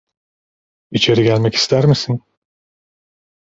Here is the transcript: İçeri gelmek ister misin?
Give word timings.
İçeri 0.91 1.23
gelmek 1.23 1.55
ister 1.55 1.85
misin? 1.85 2.23